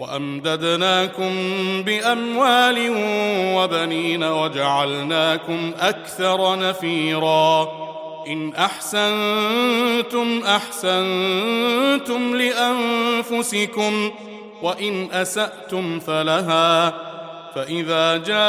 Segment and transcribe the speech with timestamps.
[0.00, 1.32] وأمددناكم
[1.82, 2.92] بأموال
[3.56, 7.68] وبنين وجعلناكم أكثر نفيرا.
[8.26, 14.10] إن أحسنتم أحسنتم لأنفسكم
[14.62, 16.94] وإن أسأتم فلها.
[17.54, 18.40] فإذا جاء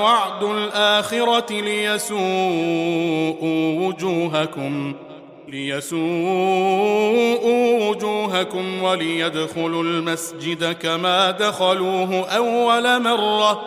[0.00, 2.20] وعد الآخرة ليسوءوا
[3.88, 4.94] وجوهكم.
[5.50, 6.00] ليسوءوا
[7.88, 13.62] وجوهكم وليدخلوا المسجد كما دخلوه أول مرة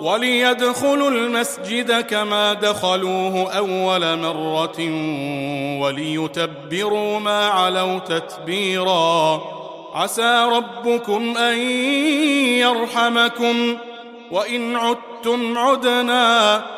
[0.00, 4.78] وليدخلوا المسجد كما دخلوه أول مرة
[5.80, 9.42] وليتبروا ما علوا تتبيرا.
[9.94, 11.58] عسى ربكم أن
[12.58, 13.76] يرحمكم
[14.30, 16.77] وإن عدتم عدنا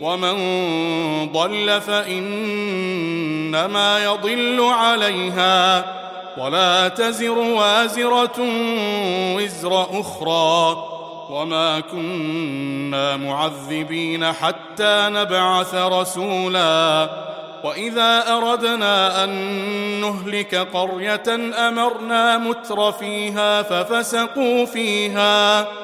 [0.00, 0.36] ومن
[1.32, 3.24] ضل فإنما
[4.04, 5.84] يضل عليها
[6.38, 8.40] ولا تزر وازرة
[9.36, 10.84] وزر أخرى
[11.30, 17.10] وما كنا معذبين حتى نبعث رسولا
[17.64, 19.30] وإذا أردنا أن
[20.00, 21.22] نهلك قرية
[21.68, 23.94] أمرنا متر فيها ففسقوا فيها
[24.24, 25.83] ففسقوا فيها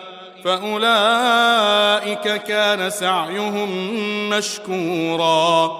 [0.43, 3.69] فأولئك كان سعيهم
[4.29, 5.71] مشكورا.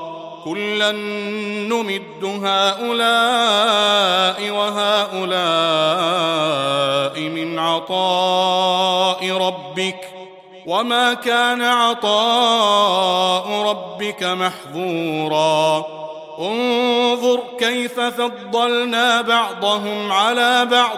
[0.45, 5.29] كلا نمد هؤلاء وهؤلاء
[7.19, 10.07] من عطاء ربك.
[10.67, 15.85] وما كان عطاء ربك محظورا.
[16.39, 20.97] انظر كيف فضلنا بعضهم على بعض.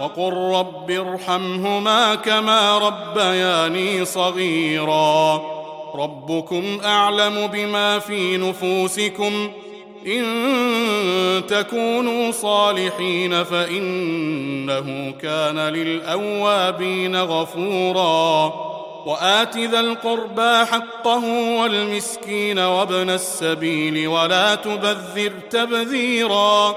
[0.00, 5.42] وقل رب ارحمهما كما ربياني صغيرا.
[5.94, 9.50] ربكم أعلم بما في نفوسكم.
[10.06, 18.52] إن تكونوا صالحين فإنه كان للأوابين غفورا.
[19.06, 21.24] وآت ذا القربى حقه
[21.60, 26.76] والمسكين وابن السبيل ولا تبذر تبذيرا.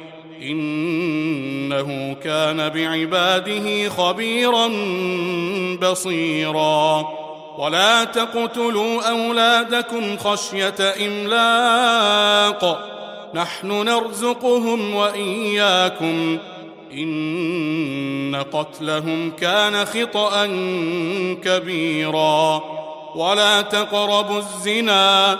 [0.41, 4.67] إنه كان بعباده خبيرا
[5.81, 7.09] بصيرا.
[7.57, 10.75] ولا تقتلوا أولادكم خشية
[11.07, 12.87] إملاق.
[13.33, 16.37] نحن نرزقهم وإياكم.
[16.93, 20.45] إن قتلهم كان خطا
[21.43, 22.63] كبيرا.
[23.15, 25.39] ولا تقربوا الزنا.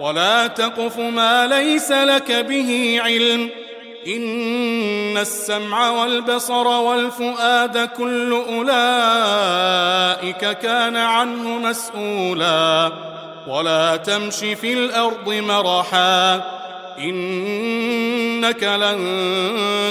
[0.00, 3.50] ولا تقف ما ليس لك به علم
[4.06, 9.78] ان السمع والبصر والفؤاد كل اولئك
[10.58, 12.92] كان عنه مسؤولا
[13.48, 16.34] ولا تمش في الأرض مرحا
[16.98, 18.98] إنك لن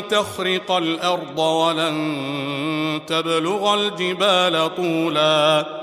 [0.09, 5.82] تخرق الأرض ولن تبلغ الجبال طولا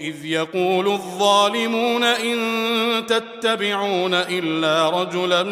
[0.00, 2.38] إذ يقول الظالمون إن
[3.06, 5.42] تتبعون إلا رجلا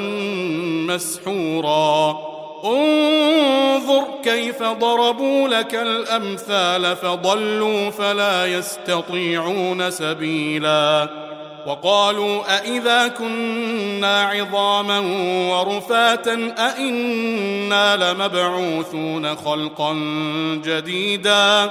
[0.95, 2.19] مسحورا.
[2.65, 11.09] انظر كيف ضربوا لك الأمثال فضلوا فلا يستطيعون سبيلا.
[11.67, 14.99] وقالوا أإذا كنا عظاما
[15.51, 19.93] ورفاتا أإنا لمبعوثون خلقا
[20.65, 21.71] جديدا.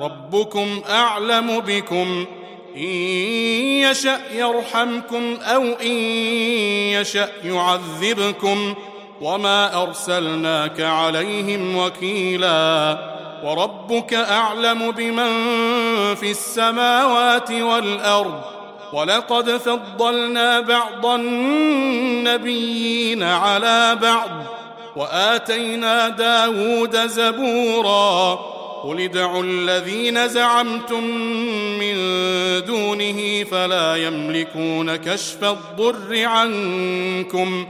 [0.00, 2.26] ربكم أعلم بكم.
[2.76, 5.92] إن يشأ يرحمكم أو إن
[6.92, 8.74] يشأ يعذبكم.
[9.20, 12.98] وما أرسلناك عليهم وكيلا.
[13.44, 15.32] وربك أعلم بمن
[16.14, 18.40] في السماوات والأرض.
[18.92, 24.30] ولقد فضلنا بعض النبيين على بعض.
[24.96, 28.59] وآتينا داود زبورا.
[28.84, 31.04] قل ادعوا الذين زعمتم
[31.78, 31.94] من
[32.66, 37.66] دونه فلا يملكون كشف الضر عنكم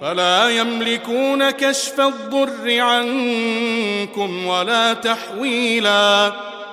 [0.00, 6.32] فلا يملكون كشف الضر عنكم ولا تحويلا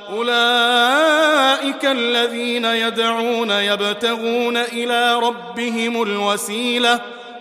[0.10, 7.19] أولئك الذين يدعون يبتغون إلى ربهم الوسيلة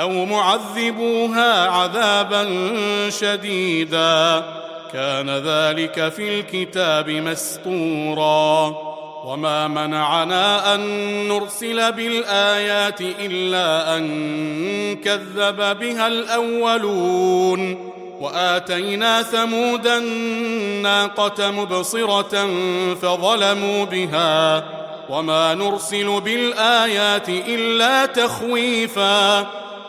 [0.00, 2.46] أو معذبوها عذابا
[3.10, 4.44] شديدا.
[4.92, 8.74] كان ذلك في الكتاب مسطورا
[9.24, 10.80] وما منعنا أن
[11.28, 17.90] نرسل بالآيات إلا أن كذب بها الأولون.
[18.20, 22.48] وآتينا ثمود الناقة مبصرة
[22.94, 24.64] فظلموا بها.
[25.08, 29.46] وما نرسل بالآيات إلا تخويفا.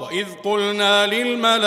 [0.00, 1.58] وإذ قلنا للملائكة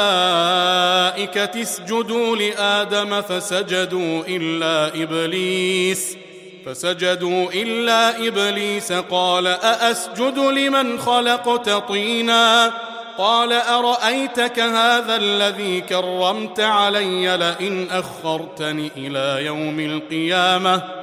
[1.62, 6.18] اسجدوا لآدم فسجدوا إلا إبليس
[6.66, 12.74] فسجدوا إلا إبليس قال أأسجد لمن خلقت طيناً
[13.18, 21.03] قال ارايتك هذا الذي كرمت علي لئن اخرتني إلى يوم القيامه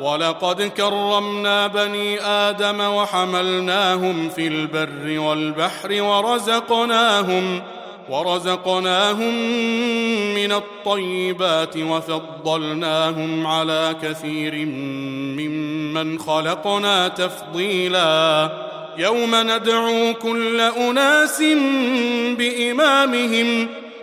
[0.00, 7.62] ولقد كرمنا بني آدم وحملناهم في البر والبحر ورزقناهم
[8.08, 9.34] ورزقناهم
[10.34, 14.54] من الطيبات وفضلناهم على كثير
[15.36, 18.50] ممن خلقنا تفضيلا.
[18.98, 21.42] يوم ندعو كل أناس
[22.38, 23.68] بإمامهم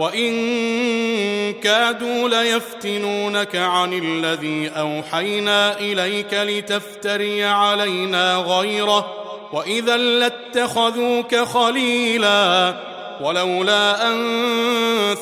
[0.00, 9.14] وان كادوا ليفتنونك عن الذي اوحينا اليك لتفتري علينا غيره
[9.52, 12.74] واذا لاتخذوك خليلا
[13.20, 14.18] ولولا ان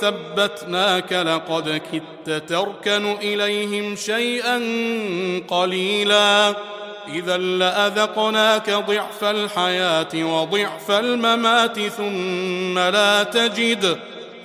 [0.00, 4.56] ثبتناك لقد كدت تركن اليهم شيئا
[5.48, 6.54] قليلا
[7.14, 13.98] اذا لاذقناك ضعف الحياة وضعف الممات ثم لا تجد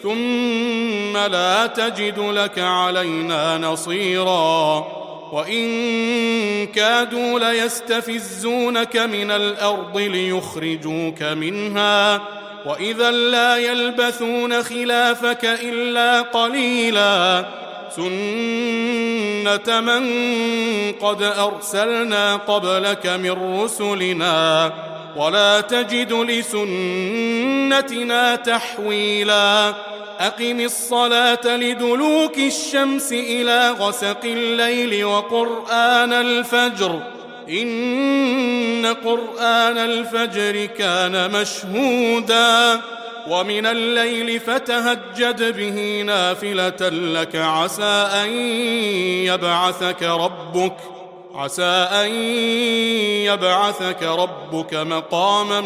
[0.04, 4.88] ثم لا تجد لك علينا نصيرا.
[5.32, 12.22] وإن كادوا ليستفزونك من الأرض ليخرجوك منها.
[12.66, 17.46] وإذا لا يلبثون خلافك إلا قليلا.
[17.96, 20.04] سنه من
[20.92, 24.72] قد أرسلنا قبلك من رسلنا.
[25.16, 29.74] ولا تجد لسنتنا تحويلا.
[30.20, 37.00] أقم الصلاة لدلوك الشمس إلى غسق الليل وقرآن الفجر.
[37.50, 42.82] إن قرآن الفجر كان مشهودا.
[43.28, 48.30] ومن الليل فتهجد به نافلة لك عسى أن
[49.26, 50.76] يبعثك ربك.
[51.36, 52.16] عسى أن
[53.26, 55.62] يبعثك ربك مقاما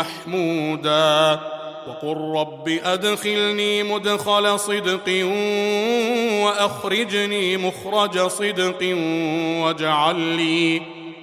[0.00, 1.40] محمودا.
[1.88, 5.26] وقل رب أدخلني مدخل صدق
[6.44, 8.96] وأخرجني مخرج صدق
[9.62, 10.82] واجعل لي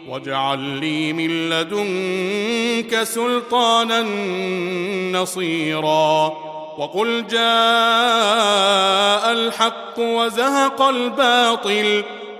[0.09, 4.01] واجعل لي من لدنك سلطانا
[5.19, 6.33] نصيرا.
[6.77, 7.41] وقل جاء
[9.31, 12.03] الحق وزهق الباطل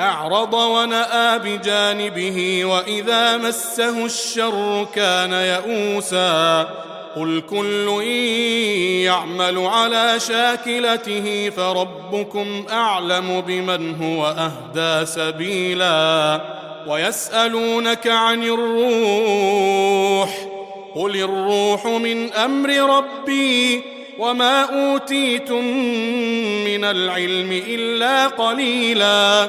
[0.00, 6.68] أعرض ونأى بجانبه وإذا مسه الشر كان يئوسا
[7.16, 8.02] قل كل
[9.04, 16.40] يعمل على شاكلته فربكم أعلم بمن هو أهدى سبيلا
[16.86, 20.30] ويسألونك عن الروح
[20.94, 23.82] قل الروح من أمر ربي
[24.18, 25.64] وما أوتيتم
[26.64, 29.48] من العلم إلا قليلا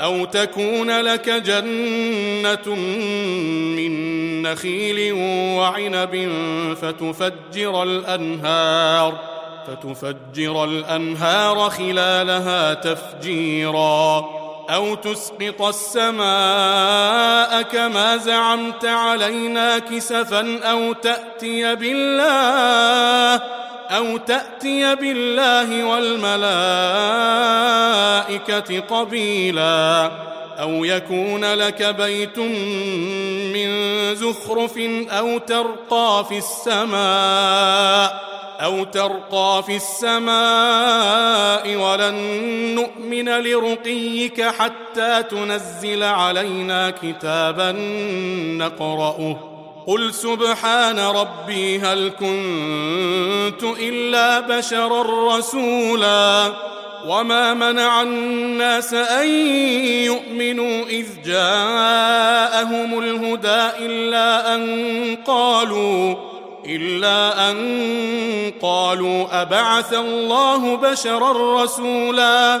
[0.00, 2.74] أو تكون لك جنة
[3.76, 5.12] من نخيل
[5.58, 6.32] وعنب
[6.82, 9.18] فتفجر الأنهار
[9.66, 14.24] فتفجر الأنهار خلالها تفجيرا.
[14.70, 23.42] أو تسقط السماء كما زعمت علينا كسفا أو تأتي بالله
[23.90, 26.40] أو تأتي بالله والملائكة
[28.80, 30.10] قبيلا
[30.60, 32.38] أو يكون لك بيت
[33.54, 33.68] من
[34.14, 34.78] زخرف
[35.10, 38.26] أو ترقى في السماء
[38.60, 42.14] أو ترقى في السماء ولن
[42.74, 47.72] نؤمن لرقيك حتى تنزل علينا كتابا
[48.58, 49.55] نقرأه
[49.86, 56.52] قل سبحان ربي هل كنت إلا بشرا رسولا
[57.06, 59.28] وما منع الناس أن
[60.04, 66.14] يؤمنوا إذ جاءهم الهدى إلا أن قالوا
[66.66, 72.60] إلا أن قالوا أبعث الله بشرا رسولا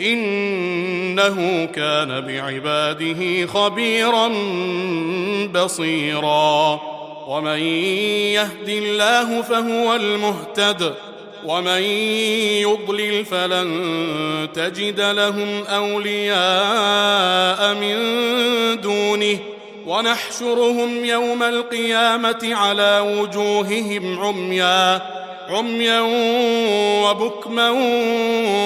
[0.00, 4.32] إنه كان بعباده خبيرا
[5.54, 6.80] بصيرا.
[7.28, 10.94] ومن يهد الله فهو المهتد.
[11.44, 11.82] ومن
[12.62, 17.96] يضلل فلن تجد لهم أولياء من
[18.80, 19.38] دونه.
[19.86, 25.23] ونحشرهم يوم القيامة على وجوههم عميا.
[25.48, 26.00] عميا
[27.04, 27.70] وبكما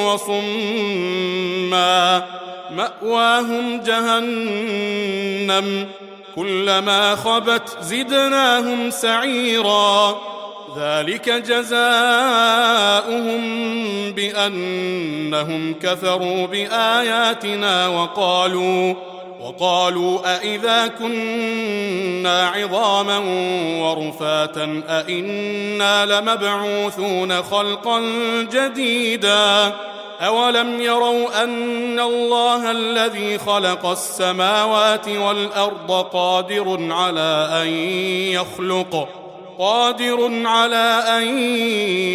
[0.04, 1.58] وصما
[2.70, 5.28] ماواهم جهنم
[6.36, 10.20] كلما خبت زدناهم سعيرا
[10.76, 11.78] ذلك جزاؤهم
[14.12, 18.94] بانهم كفروا باياتنا وقالوا
[19.40, 23.18] وقالوا أإذا كنا عظاما
[23.82, 28.00] ورفاتا أإنا لمبعوثون خلقا
[28.52, 29.72] جديدا
[30.20, 37.68] أولم يروا أن الله الذي خلق السماوات والأرض قادر على أن
[38.32, 39.08] يخلق
[39.58, 41.38] قادر على أن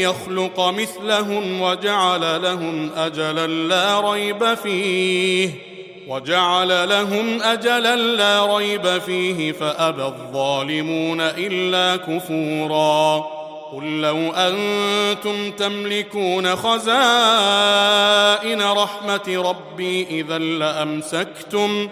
[0.01, 5.72] يخلق مثلهم وجعل لهم أجلا لا ريب فيه
[6.07, 13.25] وجعل لهم أجلا لا ريب فيه فأبى الظالمون إلا كفورا.
[13.73, 16.91] قل لو أنتم تملكون خزائن
[18.61, 21.89] رحمة ربي إذا لأمسكتم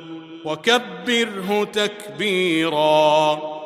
[0.45, 3.60] وكبره تكبيرا.